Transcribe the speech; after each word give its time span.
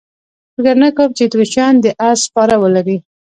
فکر 0.55 0.75
نه 0.83 0.89
کوم 0.97 1.09
چې 1.17 1.21
اتریشیان 1.25 1.73
دې 1.83 1.91
اس 2.09 2.19
سپاره 2.27 2.55
ولري. 2.63 2.97